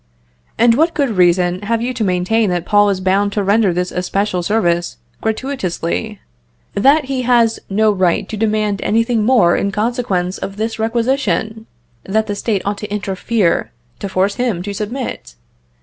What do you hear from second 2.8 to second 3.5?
is bound to